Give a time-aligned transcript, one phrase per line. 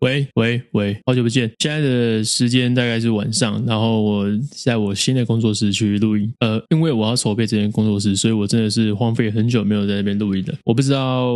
[0.00, 1.50] 喂喂喂，好久不见！
[1.58, 6.32] 现在的时间大概是晚上，然后我在我新的工作室去录音。
[6.38, 10.54] 呃，因为我要筹备这间工作室，所以我真的是荒废很久没有在那边录音了。
[10.64, 11.34] 我不知道，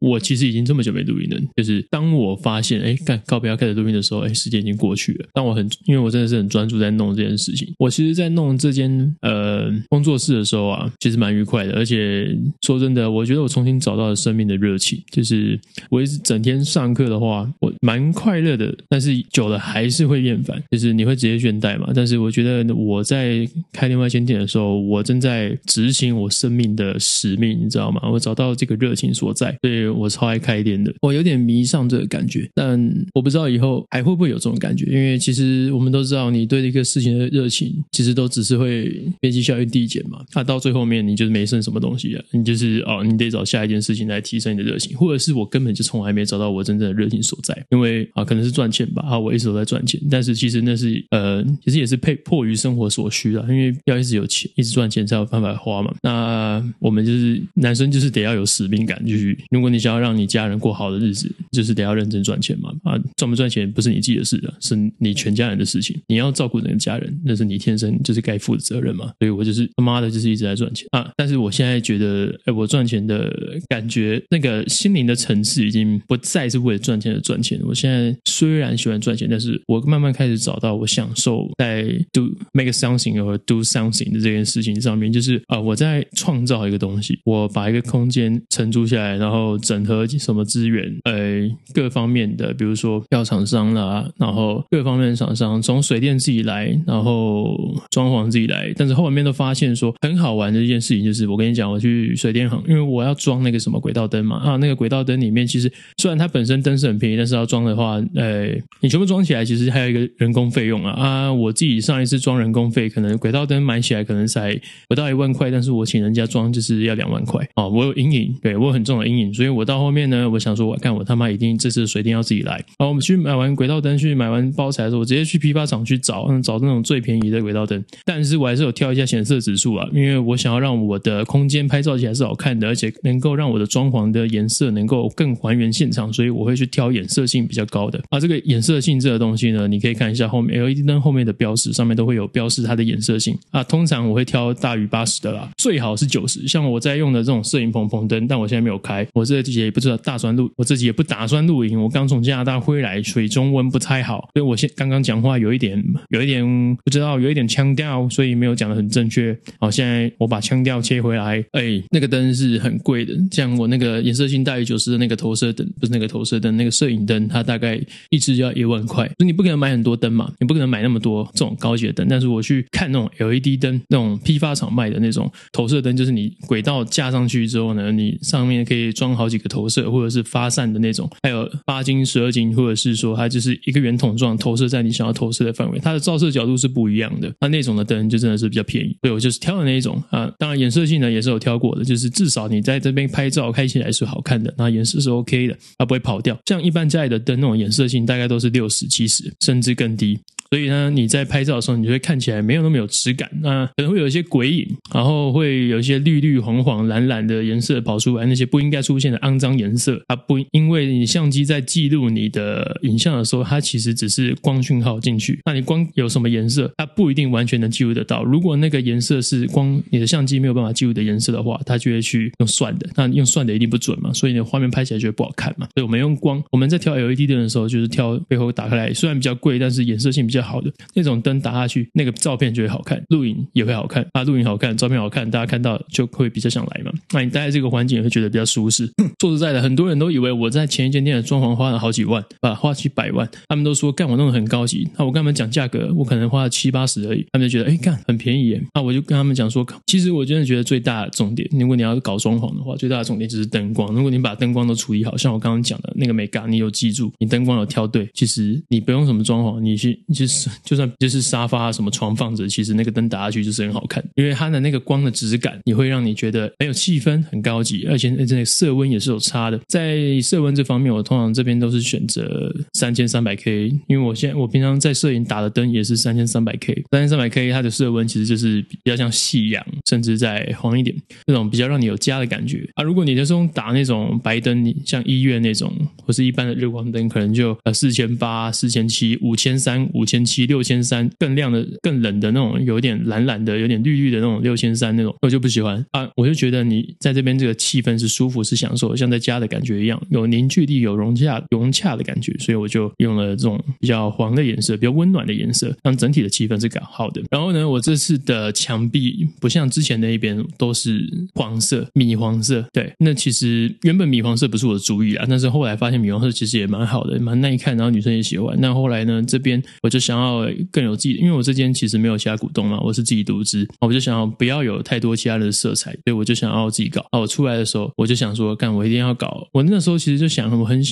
[0.00, 1.40] 我其实已经这么久没录音了。
[1.56, 5.26] 就是当我发现，哎，干，告别要开始录音的时候，哎，时间已经过去了。
[5.32, 7.74] 当我很，因为我真的是很专注在弄这件事情。
[7.76, 11.72] 我其实，在弄这间呃工作室的时候啊，其实蛮愉快的。
[11.72, 15.02] 而且说真的，我觉得我重新找到了生命的热情。
[15.10, 15.58] 就是
[15.90, 16.83] 我一直整天上。
[16.84, 21.90] 上课的话，我蛮快乐的，但是久了还是会厌烦，就是你会直接倦怠嘛。
[21.94, 28.02] 但是我觉得我在开另外一间店的时候，我正在执行我生命的使命，你知道吗？
[28.12, 30.92] 我找到这个热情所在，所以我超爱开店的。
[31.00, 32.78] 我有点迷上这个感觉，但
[33.14, 40.22] 我不知道以后还会不会有这种感觉，因为其实我们都知道，你对一个事情的热情，其实都只是会边际效应递减嘛。
[40.34, 46.73] 那、到最后面，你就是没剩什么东西了，你就是哦，你得找下一件事情来提升你的热情，或者是我根本就从来没找到我真。
[46.78, 55.94] 真的热情所在，因为啊，可能是赚钱吧啊，我一直都在赚钱，但是其实那是呃，其实也是迫迫于生活所需啊，因为要一直有钱，一直赚钱才有办法花嘛。
[56.02, 69.12] 那我们就是男生，就是得要有使命感，就是如果你想要让你家人过好的日子，就是得要认真赚钱嘛啊，赚不赚钱不是你自己的事的，是你全家人的事情，你要照顾整个家人，那是你天生就是该负的责任嘛。
[69.20, 71.10] 所以我就是他妈的，就是一直在赚钱啊。
[71.16, 73.32] 但是我现在觉得，哎，我赚钱的
[73.68, 76.63] 感觉，那个心灵的层次已经不再是。
[76.64, 97.56] 为了赚钱而赚钱，我现在虽然喜欢赚钱，但是我慢慢开始找到我享受在 do make something or do something 的这件事情上面，就是啊、我在创造一个东西，我把一个空间承租下来，然后整合什么资源，呃，各方面的，比如说票厂商啦，然后各方面的厂商，从水电自己来，然后
[97.90, 108.46] 装潢自己来，但是后面都发现说很好玩的一件事情，就是我跟你讲，我去水电行，因为我要装那个什么轨道灯嘛，啊，那个轨道灯里面其实虽然它本身灯是很便宜，但是要装的话，呃，
[108.80, 111.32] 你全部装起来，其实还有一个人工费用啊啊！
[111.32, 114.58] 我自己上一次装人工费，可能轨道灯买起来可能才
[114.88, 117.66] 不到一万块，但是我请人家装就是要两万块啊！
[117.66, 122.62] 我有阴影，对，我有很重的阴影，所以我到后面呢，我想说，我看我他妈一定这次水电要自己来。
[122.78, 127.82] 好，我们去买完轨道灯，去买完包材的时候，我直接去批发厂去找，嗯找那种最便宜的轨道灯。
[128.04, 136.84] 但是我还是有挑一下显色指数啊，因为我想要让我的空间拍照起来是好看的，而且能够让我的装潢的颜色能够更还原现场，所以我我会去挑。
[136.94, 143.64] 颜色性比较高的啊，这个颜色性这个东西呢，你可以看一下后面 LED 灯后面的标识，上面都会有标示它的颜色性啊。
[143.64, 146.46] 通常我会挑大于八十的啦，最好是九十。
[146.46, 151.82] 像我在用的这种摄影棚棚灯，但我现在没有开，我这也不知道打算录，我自己也不打算录影。
[151.82, 156.44] 我刚从加拿大回来，所以中文不太好，所以我现刚刚讲话有一点有一点
[156.84, 159.36] 不知道，有一点腔调，所以没有讲的很正确。
[159.58, 161.44] 好，现在我把腔调切回来。
[161.52, 166.74] 哎，那个灯是很贵的，像我那个颜色性大于九十的那个投射灯，不是那个投射灯，那个。
[166.74, 167.80] 摄影灯它大概
[168.10, 172.04] 一支就要一万块，所以你不可能买很多灯嘛，你不可能买那么多这种高级的灯。
[172.08, 187.32] 但是我去看那种 LED 灯，那种批发厂卖的那种投射灯，就是你轨道架上去之后呢，你上面可以装好几个投射，或者是发散的那种，还有八斤、十二斤，或者是说它就是一个圆筒状投射在你想要投射的范围，它的照射角度是不一样的。
[187.40, 190.28] 那那种的灯就真的是比较便宜，所以我就是挑的那一种啊。
[190.40, 196.60] 当然颜色性呢也是有挑过的，就是至少你在这边拍照开起来是好看的，那颜色是 OK 的，它不会跑掉，像。
[196.64, 200.18] 一般家里的灯那种颜色性大概都是六十、七十，甚至更低。
[200.54, 210.00] 所以呢，你在拍照的时候，你就会看起来没有那么有质感，那可能会有一些鬼影，然后会有一些绿绿、黄黄、蓝蓝的颜色跑出来，那些不应该出现的肮脏颜色。
[210.06, 218.22] 它不因为你相机在记录你的影像的时候，它其实只是光讯号进去，那你光有什么颜色，它不一定完全能记录得到。
[218.22, 225.66] 如果那个颜色是光你的相机没有办法记录的颜色的话，它就会去用算的，那用算的一定不准嘛，所以你的画面拍起来就会不好看嘛。
[225.74, 236.92] 所以我们用光，我们在挑 LED 灯的时候，就是挑背后打开来，虽然比较贵，但是颜色性比较好的那种灯打下去，那个照片就会好看，录影也会好看啊，录影好看，照片好看，大家看到就会比较想来嘛。
[237.12, 238.88] 那你待在这个环境也会觉得比较舒适。
[239.20, 244.86] 说实在的，很多人都以为我在前一间店的装潢花了好几万，啊，花几百万，他们都说干我弄得很高级。
[244.98, 248.62] 那我跟他们讲价格，我可能花了七八十而已，他们就觉得哎干很便宜耶。
[248.74, 253.92] 那我就跟他们讲说，其实我真的觉得最大的重点，如果你要搞装潢的话，最大的重点就是灯光。
[253.94, 260.26] 如果你把灯光都处理好，像我刚刚讲的那个美感，你有记住，你灯光有挑对，其实你不用什么装潢，你去你去
[260.64, 269.60] 就算就是沙发什么床放着，其实那个灯打下去就是很好看，因为它的那个光的质感也会让你觉得很有气氛，很高级，而且这个色温也是有差的。
[269.68, 280.94] 在色温这方面，我通常这边都是选择三千三百 K，因为我现在我平常在摄影打的灯也是三千三百 K，三千三百 K 它的色温其实就是比较像夕阳，甚至再黄一点，
[281.26, 282.82] 那种比较让你有家的感觉啊。
[282.82, 285.72] 如果你就是用打那种白灯，像医院那种
[286.04, 296.08] 或是一般的日光灯，可能就呃四千八、四千七、五千三、五千千七、六千三，更亮的、更冷的那种，有点蓝蓝的、有点绿绿的那种六千三那种，我就不喜欢啊。
[296.14, 307.20] 我就觉得你在这边这个气氛是舒服、是享受，像在家的感觉一样，有凝聚力、有融洽、融洽的感觉，所以我就用了这种比较黄的颜色，比较温暖的颜色，让整体的气氛是搞好的。
[307.28, 318.56] 然后呢，我这次的墙壁不像之前那一边都是黄色、米黄色，对，那其实原本米黄色不是我的主意啊，但是后来发现米黄色其实也蛮好的，蛮耐看，然后女生也喜欢。
[318.60, 327.00] 那后来呢，这边我就想要更有自己，因为我这间其实没有其他股东嘛，我是自己独资，我就想要不要有太多其他的色彩，所以我就想要自己搞。
[327.10, 329.48] 啊，我出来的时候，我就想说，干，我一定要搞。
[329.52, 330.82] 我那时候其实就想，我很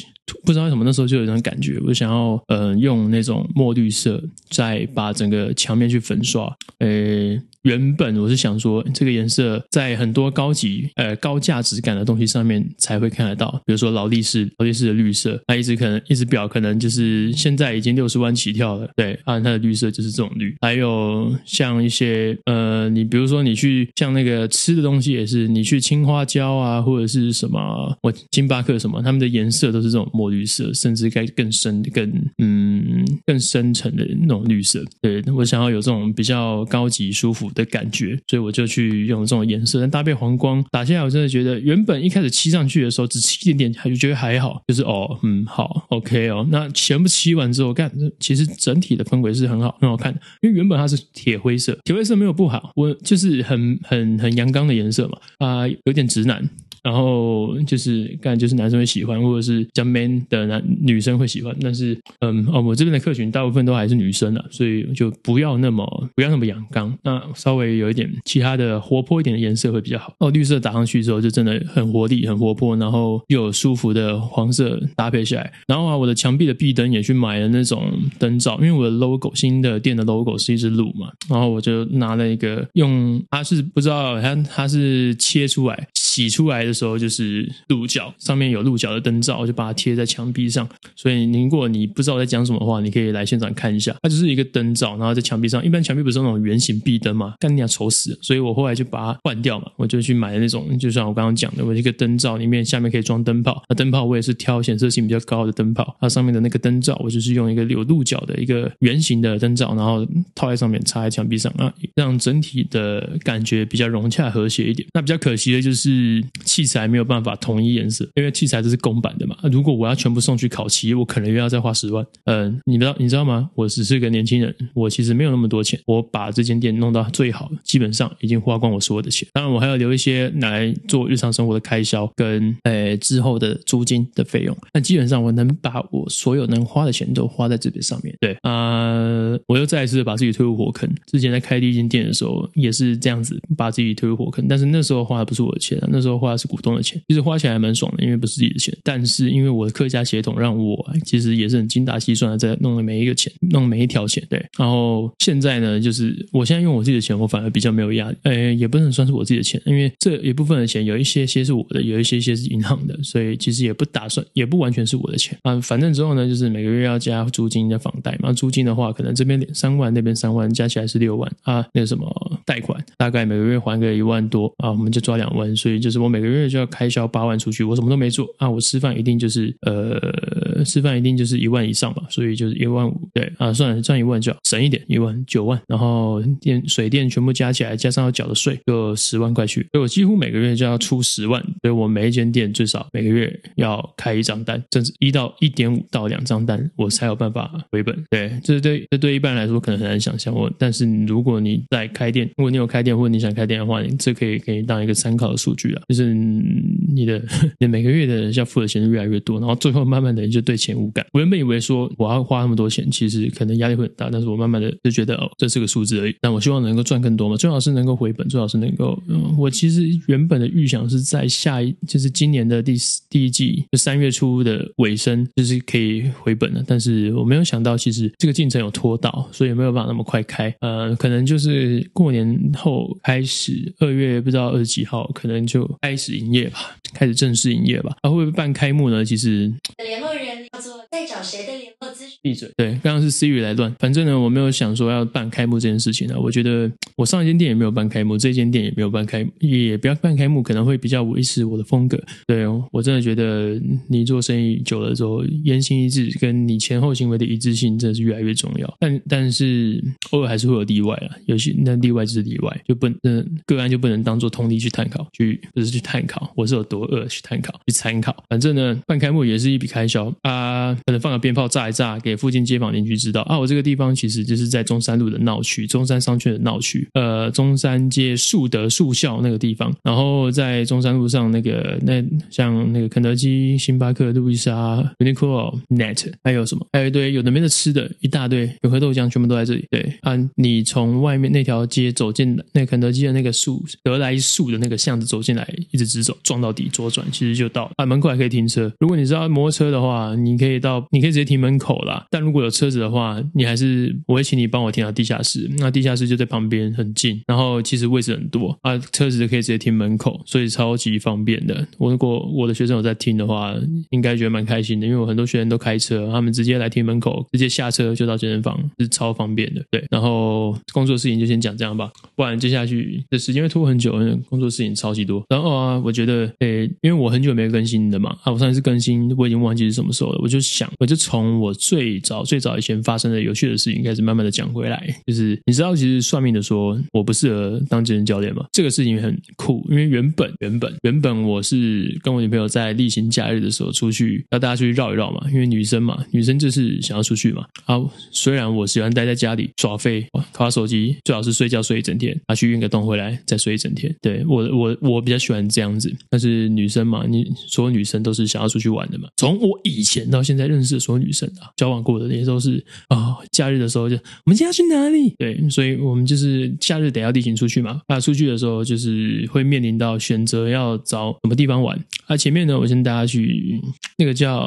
[0.44, 7.40] 不知道为什么那时候就有这种感觉，我想要呃用那种墨绿色，再把整个墙面去粉刷，诶。
[7.62, 20.54] 原本我是想说，这个颜色在很多高级、呃高价值感的东西上面才会看得到，比如说劳力士，劳力士的绿色，它一直可能一直表可能就是现在已经六十万起跳了，对，啊，它的绿色就是这种绿。
[20.60, 34.82] 还有像一些呃，你比如说你去像那个吃的东西也是，你去青花椒啊，或者是什么，我星巴克什么，他们的颜色都是这种墨绿色，甚至该更深、更嗯更深沉的那种绿色。
[35.00, 46.46] 对，我想要有这种比较高级、舒服的感觉，所以我就去用这种颜色，但搭配黄光打下来，我真的觉得原本一开始漆上去的时候只漆一点点，还就觉得还好，就是哦，嗯，好，OK 哦。
[46.50, 50.20] 那全部漆完之后，看，其实整体的氛围是很好，很好看的。
[50.40, 56.48] 因为原本它是铁灰色，铁灰色没有不好，我就是很很很阳刚的颜色嘛，啊、有点直男。
[56.82, 61.54] 然后就是，感觉就是男生会喜欢，或者是较 man 的男女生会喜欢。
[61.60, 65.86] 但是，嗯，哦，我这边的客群大部分都还是女生啊，所以就不要那么
[66.16, 70.12] 不要那么阳刚，那稍微有一点其他的活泼一点的颜色会比较好。
[70.18, 75.52] 哦，绿色打上去之后就真的很活力、很活泼，然后又有舒服的黄色搭配下来。
[75.68, 85.88] 然后啊，我的墙壁的壁灯也去买了那种灯罩，因为我的 logo 新的店的 logo 是一只鹿嘛，然后我就拿了一个用，它是不知道它它是切出来。
[86.12, 90.68] 洗出来的时候就是鹿角，上面有鹿角的灯罩，我就把它贴在墙壁上。
[90.94, 93.96] 所以，如果你不知道我在讲什么的话，你可以来现场看一下。
[94.02, 95.64] 它就是一个灯罩，然后在墙壁上。
[95.64, 98.18] 一般墙壁不是那种圆形壁灯嘛，干你俩丑死。
[98.20, 103.62] 所以我后来就把它换掉嘛，我就去买了那种，就像我刚刚讲的，我一个灯罩里面下面可以装灯泡。
[103.70, 105.96] 那灯泡我也是挑显色性比较高的灯泡。
[105.98, 114.86] 它上面的那个灯罩，我就是用一个有鹿角的一个圆形的灯罩，然后套在上面插在墙壁上啊，让整体的感觉比较融洽和谐一点。
[114.92, 116.01] 那比较可惜的就是。
[116.02, 119.36] 是器材没有办法统一颜色，因为器材这是公版的嘛。
[119.50, 122.04] 如果我要全部送去烤漆，我可能又要再花十万。
[122.24, 123.48] 嗯，你知道你知道吗？
[123.54, 125.78] 我只是个年轻人，我其实没有那么多钱。
[125.86, 129.26] 我把这间店弄到最好，基本上已经花光我所有的钱。
[129.32, 134.56] 当然，我还要留一些来做日常生活的开销跟诶之后的租金的费用。
[134.72, 138.14] 但基本上，我能把我所有能花的钱都花在这边上面。
[138.20, 140.88] 对啊，呃，我又再一次把自己推入火坑。
[141.06, 145.78] 之前在开第一间店的时候也是这样子把自己推入火坑，但是那时候花的不是我的钱。
[145.92, 148.76] 那时候花的是股东的钱，其实花起来还蛮爽的，因为不是自己的钱。
[148.82, 154.24] 但是因为我的客家血统，让我其实也是很精打细算的在弄的每一个钱，弄每一条钱。
[154.30, 158.16] 对，然后现在呢，就是我现在用我自己的钱，我反而比较没有压力。
[158.22, 165.60] 诶，也不能算是我自己的钱，因为这一部分的钱有一些些是我的，有一些些是银行的，所以其实也不打算，也不完全是我的钱啊。
[165.60, 168.32] 反正之后呢，就是每个月要加租金加房贷嘛。
[168.32, 171.66] 租金的话，可能这边三万，那边三万，加起来是六万啊。
[171.74, 175.81] 那个什么贷款，大概每个月还个一万多啊，我们就抓两万，所以。
[175.82, 197.96] 就是我每个月就要开销八万出去，我什么都没做啊，我吃饭一定就是呃，吃饭一定就是一万以上吧，所以就是一万五，对啊，算了，赚一万就好，省一点，一万九万，然后电水电全部加起来，加上要缴的税，就十万块去，所以我几乎每个月就要出十万，所以我每一间店最少每个月要开一张单，甚至一到一点五到两张单，我才有办法回本。
[198.08, 205.71] 对，这对这对一般人来说可能很难想象，我但是如果你在开店，如果你有开店或者你想开店的话，这可以给你当一个参考的数据。
[205.88, 207.22] 就是你的，
[207.58, 211.04] 你每个月的要付的钱就越来越多，然后最后慢慢的你就对钱无感。
[211.12, 216.14] 我原本以为说我要花那么多钱，其实可能压力会很大，但是我慢慢的就觉得哦，这是个数字而已。
[216.20, 222.74] 但我希望能够赚更多嘛，最好是能够回本，最好是能够，嗯，我其实原本的预想是在下一，就是今年的第
[223.08, 226.62] 第一季，就三月初的尾声，就是可以回本的。
[226.66, 230.54] 但是我没有想到，其实这个进程有拖到，所以没有办法那么快开。
[230.60, 237.96] 呃，可能就是过年后开始，二月不知道二十几号，可能就开始营业吧，开始正式营业吧。
[238.02, 239.04] 啊，会不会办开幕呢？
[239.04, 242.18] 其实联络人叫做在找谁的联络咨询？
[242.22, 242.50] 闭嘴！
[242.56, 243.74] 对，刚刚是 Siri 来乱。
[243.78, 246.14] 反正呢，我没有想说要办开幕这件事情呢。
[246.20, 252.00] 我觉得我上一间店也没有办开幕，这间店也没有办开幕，也不要办开幕，可能会比较维持我的风格。
[252.26, 258.76] 对哦，我真的觉得你做生意久了之后，言行一致，跟你前后行为的一致性，真的是越来越重要。
[258.78, 268.14] 但但是偶尔还是会有例外啊，有些那例外就是例外，就不嗯个案就不能当做通例去探讨，去不是去探讨我是有多饿去探讨去参考。
[268.28, 286.66] 反正呢，办开幕也是一笔开销啊，可能放个鞭炮炸一炸，给附近街坊邻居知道啊，我这个地方其实就是在中山路的闹区，中山商圈的闹区，呃，中山街树德树校那个地方，然后在中山路上那个那像那个肯德基、星巴克、路易莎、Uniqlo、Net，还有什么？
[286.72, 289.64] 还有一堆有的没的吃的，一大堆有喝豆浆，全部都在这里。
[289.70, 298.72] 对啊，你从外面那条街走进那肯德基的那个树德来树的那个巷子走进来，一直直走，撞到底左转，其实就到啊，门口还可以停车。
[298.80, 302.04] 如果你知道摩托车的话，你可以到，你可以直接停门口啦。
[302.10, 305.50] 但如果有车子的话，你还是我会请你帮我停到地下室。
[305.58, 311.66] 那地下室就在旁边，很近，然后其实位置很多啊，车子就可以直接停门口，所以超级方便的。
[311.78, 313.54] 我如果我的学生有在听的话，
[313.90, 319.62] 应该觉得蛮开心的，因为我很多学生都开车，他们直接来停门口，直接下车就到健身房，是超方便的。
[319.70, 325.21] 对，然后工作事情就先讲这样吧，不然接下去的时间会拖很久，因为工作事情超级多。
[325.28, 334.82] 然后啊，我觉得，诶，因为我很久没有更新的嘛，啊，我上一次更新我已经忘记是什么时候了，我就想，我就从我最早最早以前发生的有趣的事情开始，慢慢的讲回来。
[335.06, 338.46] 就是你知道，其实算命的说我不适合当健身教练吗？
[338.52, 347.44] 这个事情很酷，因为原本原本原本我是跟我女朋友在例行假日的时候出去，要大家出去绕一绕嘛，因为女生嘛，女生就是想要出去嘛。
[347.66, 350.04] 啊，虽然我喜欢待在家里耍废，
[350.38, 353.94] 玩手机，最好是睡觉睡一整天，啊，去运个动回来再睡一整天。
[354.02, 359.10] 对，我我我比比较喜欢这样子，但是女生嘛，你所有女生都是想要出去玩的嘛。
[359.18, 365.14] 从我以前到现在认识的所有女生啊，交往过的那些都是啊、假日的时候就我们今天要去哪里？
[365.18, 367.82] 对，所以我们就是假日得要例行出去嘛。
[367.88, 371.78] 啊，出去的时候就是会面临到选择要找什么地方玩。
[372.06, 373.60] 啊，前面呢，我先带大家去
[373.98, 374.46] 那个叫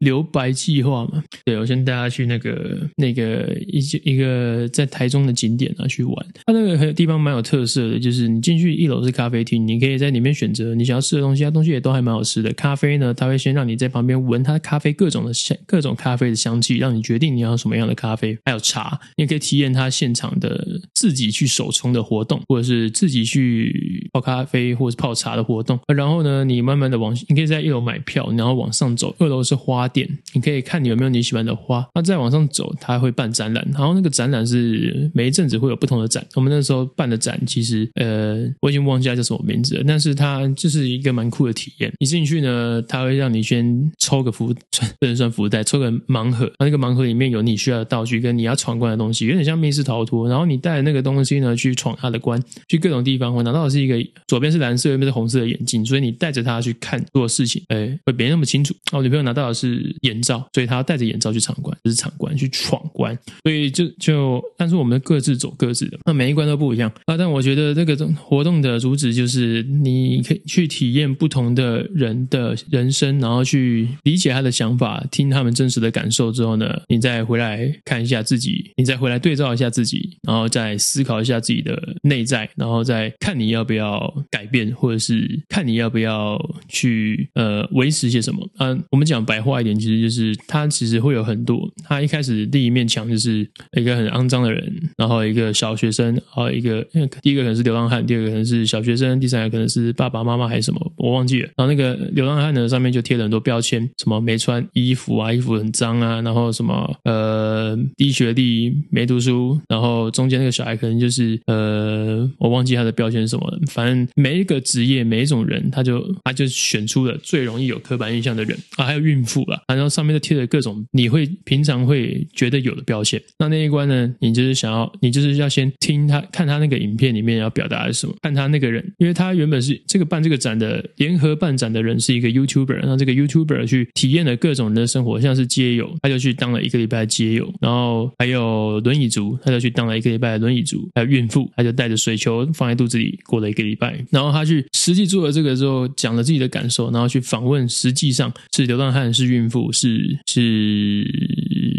[0.00, 1.22] 留白计划嘛。
[1.44, 6.26] 对，我先带大家去那个那个一一个在台中的景点啊去玩。
[6.44, 12.52] 它、那个很有地方蛮有特色的，就是你进去一楼是咖啡厅，你可以在里面选择你想要吃的东西，它东西也都还蛮好吃的。
[12.52, 18.38] 咖啡呢，它会先让你在旁边闻它咖啡各种的香，各种咖啡的香气，让你决定你要什么样的咖啡。
[18.44, 25.78] 还有茶，你也可以体验它现场的自己去手冲的活动，或者是自己去泡咖啡或者是泡茶的活动。
[25.94, 31.86] 然后呢，你慢慢的往，你可以在一楼买票，然后往上走，二楼是花店，你可以看你有没有你喜欢的花。
[31.94, 36.24] 那再往上走，它会办展览，然后那个展览是每一阵子会有不同的展。
[36.34, 41.92] 我们那时候办的展，其实呃，我已经忘记它叫什么名字了，但是它就是一个蛮酷的体验。
[41.98, 44.54] 你进去呢，它会让你先抽个福，
[44.98, 50.28] 不能算福袋，抽个盲盒，那个盲盒里面有你需要的道具跟你要闯关的东西，有点像密室逃脱。
[50.28, 53.34] 然后你带着那个东西呢，去闯它的关，去各种地方。
[53.34, 58.74] 我拿到的是一个左边是蓝色，右边是红色的眼镜，所以你带着它去看做事情，哎，会别那么清楚。
[58.92, 63.16] 我女朋友拿到的是眼罩，所以他要戴着眼罩去闯关，就是闯关去闯关。
[63.42, 67.16] 所以就就，但是我们各自走各自的，那每一关都不一样啊。
[67.16, 88.48] 但我觉得这个活动的主旨就是，你可以去体验不同的人的人生，然后去理解他的想法，听他们真实的感受之后呢，你再回来看一下自己，你再回来对照一下自己，然后再思考一下自己的内在，然后再看你要不要改变，或者是看你要不要去呃维持些什么。
[88.58, 96.86] 嗯、啊，我们讲白话一点，其实就是他其实会有很多，他一开始第一面墙就是一个很肮脏的人，然后一个小学生，然后一个
[97.22, 101.48] 第一个可能是流浪汉，第二个可能是小学生，第三个可能是爸爸妈妈还是什么，我忘记了。
[101.56, 123.20] 然后那个流浪汉呢，上面就贴了很多标签，什么没穿衣服啊，衣服很脏啊，然后什么呃低学历没读书，然后中间那个小孩可能就是呃我忘记他的标签是什么了，反正每一个职业每一种人，他就他就选出了最容易有刻板印象的人啊，还有孕妇啊，然后上面都贴了各种你会平常会觉得有的标签。
[123.38, 151.04] 那那一关呢，你就是想要，你就是要先听他看他那个影片里面要表达的是什么，看他那个人，因为他原本是这个办这个展的联合办展的人是一个 YouTuber，让这个 YouTuber 去体验了各种人的生活，像是街友，他就去当了一个礼拜街友，然后还有轮椅族，他就去当了一个礼拜轮椅族，还有孕妇，他就带着水球放在肚子里过了一个礼拜，然后他去实际做了这个之后，讲了自己的感受，然后去访问实际上是流浪汉、是孕不、是是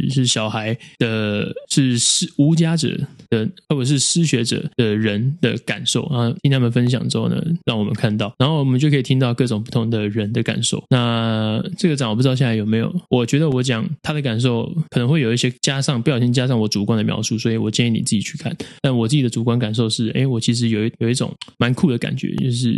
[0.10, 2.90] 是小孩的、是失无家者
[3.30, 10.84] 的，或者是失学者的人的感受啊，听他们分享之后呢，让我们看到，然后我们就可以听到各种不同的人的感受。
[10.90, 18.56] 那这个展我不知道现在有没有，我觉得我讲他的感受可能会有一些加上不小心加上我主观的描述，所以我建议你自己去看。
[18.82, 22.74] 但我自己的主观感受是，哎，我其实有一有一种蛮酷的感觉，就是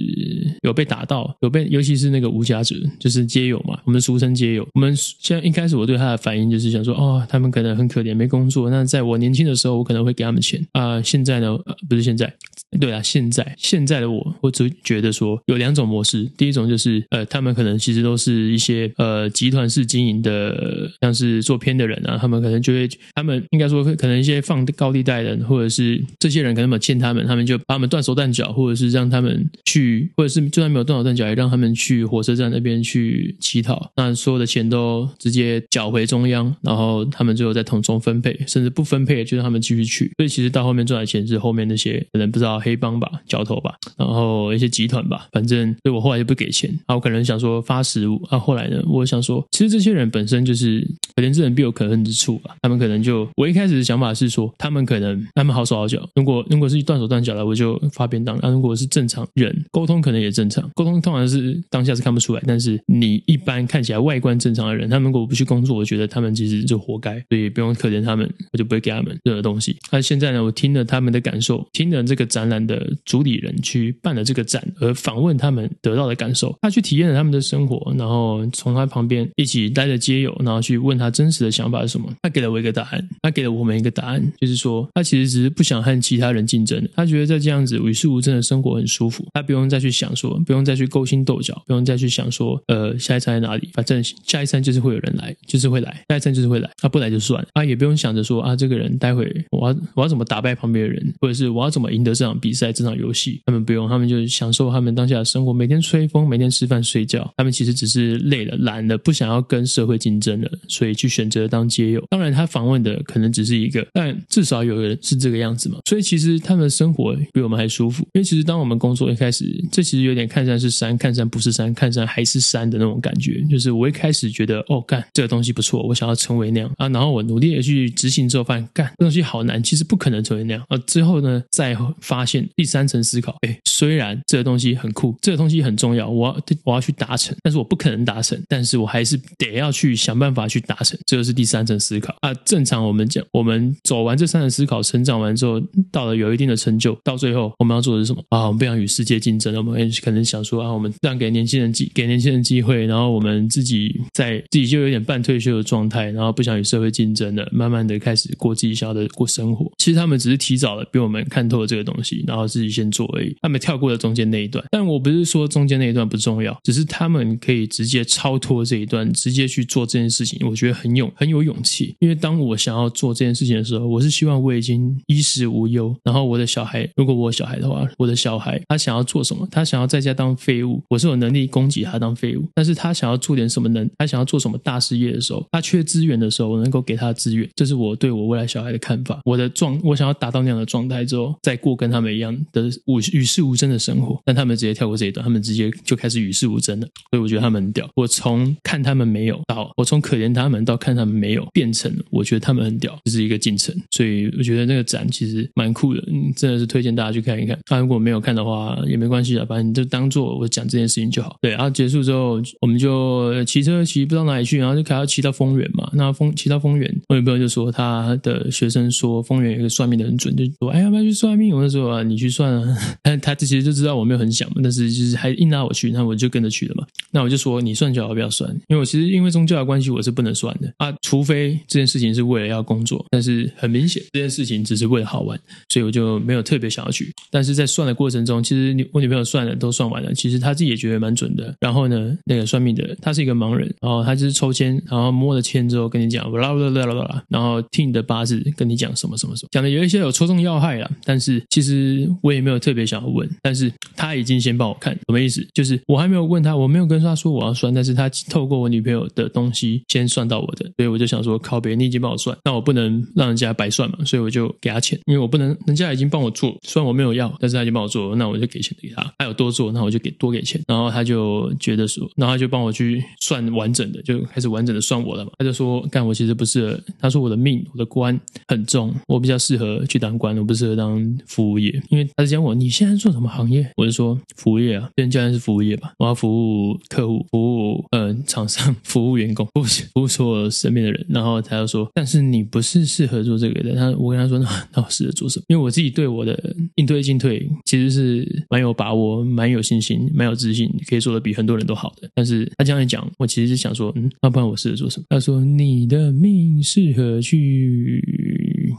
[0.64, 4.68] 有被打到，有被，尤其是那个无家者，就是街友嘛，我们俗称街友。
[4.74, 8.70] 我们现在一开始我对他的反应就是想说，哦，他们可能很可怜，没工作。
[8.70, 11.58] 那在我年轻的时候，我可能会给他们钱啊、现在呢，
[11.90, 12.34] 不是现在。
[12.80, 16.24] 对啊，现在现在的我，我只觉得说有两种模式。
[16.38, 40.12] 第一种就是，呃，他们可能其实都是一些呃集团式经营的，像是做偏的人啊，他们可能就会，他们应该说可能一些放高利贷的人，或者是这些人可能有欠他们，他们就把他们断手断脚，或者是让他们去，或者是就算没有断手断脚，也让他们去火车站那边去乞讨，那所有的钱都直接缴回中央，然后然后他们最后再从中分配，甚至不分配，就让他们继续去。
[40.18, 42.62] 所以其实到后面赚的钱是后面那些可能不知道。
[42.64, 46.70] 黑帮吧，角头吧，然后一些集团吧，反正所以我后来就不给钱。
[46.86, 52.56] 啊，我可能想说发食物啊，后来呢，我想说，其实这些人本身就是可怜之人必有可恨之处吧。
[52.62, 56.08] 他们可能就我一开始的想法是说，他们可能他们好手好脚。
[56.16, 58.38] 如果如果是一断手断脚的，我就发便当。
[58.42, 62.44] 那、啊、如果是正常人，沟通可能也正常，沟通通常是当下是看不出来。
[62.46, 69.76] 但是你一般看起来外观正常的人，他们如果不去工作，我觉得他们其实就活该，所以不用可怜他们，我就不会给他们任何东西。
[69.92, 82.10] 那、现在呢，我听了他们的感受，听了这个展览的主理人去办了这个展，而访问他们得到的感受，他去体验了他们的生活，然后从他旁边一起待着街友，然后去问他真实的想法是什么。
[82.22, 93.70] 他给了我一个答案，他给了我们一个答案，就是说他其实只是不想和其他人竞争，他觉得在这样子与世无争的生活很舒服，他不用再去想说，不用再去勾心斗角，不用再去想说，呃，下一餐在哪里？
[93.74, 102.72] 反正下一餐就是会有人来，就是会来，下一餐就是会来，他、啊、不来就算了，啊，也不用想着说啊，这个人待会我要我要怎么打败旁边的人，或者是我要怎么赢得这场比赛。
[102.72, 107.30] 这场游戏，他们不用，他们就享受他们当下的生活，每天吹风，每天吃饭睡觉。
[107.36, 112.04] 他们其实只是累了、懒了，不想要跟社会竞争了，所以去选择当街友。
[112.10, 115.80] 当然，他访问的可能只是一个，但至少有人是这个样子嘛。
[115.86, 118.04] 所以，其实他们的生活比我们还舒服。
[118.14, 123.42] 因为其实当我们工作一开始，这其实有点看山是山，看山不是山，看山还是山的那种感觉。
[123.50, 126.88] 就是我一开始觉得，哦，干这个东西不错，我想要成为那样啊。
[126.90, 130.78] 然后我努力的去执行之后，发现干这东西好难，其实不可能成为那样啊。
[130.86, 142.34] 之后呢，再发现第三层思考，哎，虽然这个东西很酷，这个东西很重要，我要我要去达成，但是我不可能达成，但是我还是得要去想办法去达成，这就是第三层思考啊。
[142.46, 148.48] 正常我们讲，我们走完这三层思考，成长完之后，到了有一定的成就，到最后我们要做的是什么啊？
[148.48, 159.72] 我们不想与世界竞争，我们可能想说啊，我们让给年轻人机给年轻人机会，然后我们自己在自己就有点半退休的状态，然后不想与社会竞争了，慢慢的开始过自己想要的过生活。
[159.78, 163.36] 其实他们只是提早了比我们看透了这个东西，然后自己先做而已。
[163.44, 171.96] 他们跳过了中间那一段，但我不是说中间那一段不重要，只是他们可以直接超脱这一段，直接去做这件事情，我觉得很勇很有勇气。
[172.00, 182.48] 因为当我想要做这件事情的时候，我是希望我已经衣食无忧，然后我的小孩，如果我小孩的话，我的小孩他想要做什么，他想要在家当废物，我是有能力供给他当废物。
[182.56, 189.20] 但是他想要做点什么能，他想要做什么大事业的时候，他缺资源的时候，我能够给他资源，这是我对我未来小孩的看法。
[189.26, 194.20] 我的状，我想要达到那样的状态之后，再过跟他们一样的无与世无争的生活。
[194.26, 196.88] 但他们直接跳过这一段，他们直接就开始与世无争了。
[197.12, 197.90] 所以我觉得他们很屌。
[197.96, 203.76] 我从看他们没有到，我从可怜他们到看他们没有，变成我觉得他们很屌，这是一个进程。
[203.92, 206.02] 所以我觉得那个展其实蛮酷的，
[206.36, 207.58] 真的是推荐大家去看一看。
[207.70, 211.36] 啊，如果没有看的话也没关系啊，反正你就当做我讲这件事情就好。
[211.42, 215.90] 对，然后结束之后，我们就骑车骑不知道哪里去，然后就开始骑到丰原嘛。
[215.94, 221.56] 那丰骑到丰原，我有朋友就说他的学生说丰原有一个算命的很准，就说哎要不要去算命？
[221.56, 222.78] 我就说啊，你去算啊。
[223.02, 226.86] 他他其实就知道我没有很想嘛，但是就是还硬拉我去，那我就跟着去了嘛。
[227.12, 230.52] 那我就说你算就好，不要算，因为我其实因为宗教的关系，我是不能算。
[230.62, 237.12] 的啊，除非这件事情是为了要工作，但是很明显这件事情只是为了好玩，所以我就没有特别想要去。
[237.30, 241.54] 但是在算的过程中，其实我女朋友算的都算完了，其实她自己也觉得蛮准的。
[241.60, 255.46] 然后呢，那个算命的他是一个盲人，然后他就是抽签，然后摸了签之后跟你讲，啦啦啦啦啦，然后听你的八字跟你讲什么什么什么，讲的有一些有戳中要害了，但是其实我也没有特别想要问，但是他已经先帮我看，什么意思？
[255.54, 283.70] 就是我还没有问他，我没有跟他说我要算，但是他透过我女朋友的东西先算到我的，所以我就想说，靠别人，你已经帮我算，那我不能让人家白算嘛，所以我就给他钱，因为我不能，人家已经帮我做，虽然我没有要，但是他已经帮我做，那我就给钱给他，他有多做，那我就给多给钱，然后他就觉得说，然后他就帮我去算完整的，就开始完整的算我了嘛，他就说，干我其实不适合，他说我的命，我的官很重，我比较适合去当官，我不适合当服务业，因为他是讲我，你现在做什么行业？
[283.78, 291.06] 我就说服务业啊，别人教练是服务业吧，我要服务客户，服务呃厂商， 服务员工，服务服务所有身边的人。
[291.08, 293.74] 然后他就说，但是你不是适合做这个的。
[293.76, 295.46] 他我跟他说， 那那我适合做什么？
[295.48, 296.38] 因为我自己对我的
[296.76, 302.10] 应对进退其实是蛮有把握，蛮有信心，蛮有自信，可以做得比很多人都好的。
[302.14, 305.06] 但是他这样一讲，我其实是想说，嗯，那不然我适合做什么？
[305.10, 308.02] 他说你的命适合去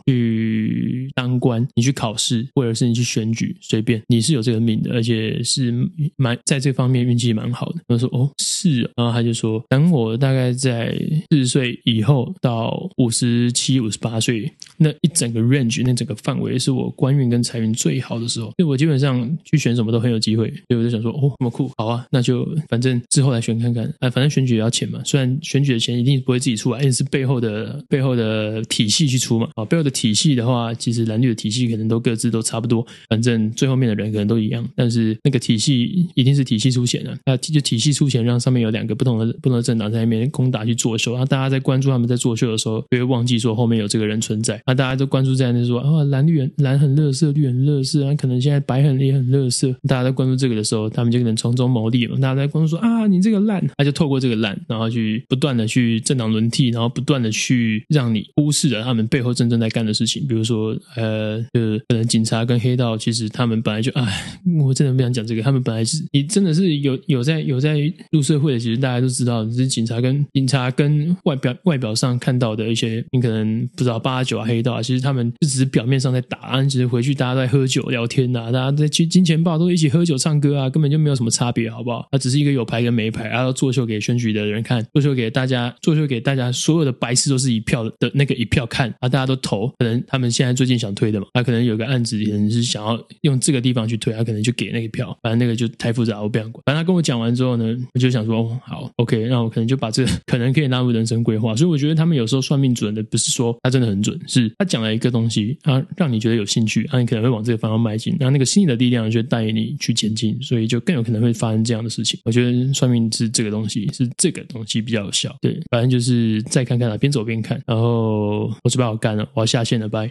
[0.06, 5.72] 去当官，你去考试，或者是你去选举，随便，你是有这个命的，而且是
[6.16, 7.80] 蛮在这方面运气蛮好的。
[7.88, 10.96] 我说哦，是啊，然后他就说，等我大概在
[11.30, 14.50] 四十岁以后到五十七、五十八岁
[14.82, 20.48] 那一整个 range，那整个范围是我官运跟财运最好的时候，所以我基本上去选什么都很有机会。
[20.48, 23.84] 所以我就想说，哦，那么酷，好啊，那就反正之后来选看看。
[24.00, 29.48] 哎，反正选举也要钱嘛，虽然选举的钱一定不会自己出来，因为是背后的背后的体系去出嘛。
[29.54, 67.76] 啊，背后的体系的话，其实蓝绿的体系可能都各自都差不多，反正最后面的人可能都一样，但是那个体系一定是体系出钱的，那就体系出钱，让上面有两个不同的不同的政党在那边攻打去作秀，然后大家在关注他们在作秀的时候，就会忘记说后面有这个人存在，大家都关注在那说啊蓝绿蓝很乐色，绿很垃圾，啊可能现在白很也很乐色，大家在关注这个的时候，他们就可能从中牟利嘛，大家在关注说啊你这个烂，他就透过这个烂，然后去不断的去政党轮替，然后不断的去让你忽视了他们背后真正在干的事情，比如说呃就是可能警察跟黑道，其实他们本来就哎，我真的不想讲这个，他们本来是你真的是有有在有在
[68.10, 82.06] 入社会的，其实大家都知道，只是警察跟警察跟外表外表上看到的一些，你可能不知道八九啊黑道啊，其实他们就只是表面上在打，其实回去大家在喝酒聊天啊，大家在金金钱豹都一起喝酒唱歌啊，根本就没有什么差别，好不好？
[82.10, 96.62] 他只是一个有牌跟没牌，然后作秀给选举的人看，作秀给大家，作秀给大家所有的白痴都是一票的那个一票看啊，大家都投，可能他们现在最近想推的嘛，他可能有个案子，可能是想要用这个地方去推，他可能就给那个票，反正那个就太复杂，我不想管。
[96.66, 101.54] 反正他跟我讲完之后呢，我就想说，哦，好，OK，那我可能就把这 可能可以纳入人生规划。
[101.56, 112.18] 所以我觉得他们有时候算命准的，不是说他真的很准，是他讲了一个东西，啊，让你觉得有兴趣，啊，你可能会往这个方向迈进，那那个心理的力量就带你去前进，所以就更有可能会发生这样的事情。
[112.24, 115.34] 我觉得算命是这个东西，是这个东西比较有效。
[115.40, 117.60] 对，反正就是再看看啊，边走边看。
[117.66, 120.10] 然后我这边好干了，我要下线了，拜。